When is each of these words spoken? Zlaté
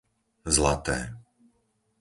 Zlaté 0.53 0.97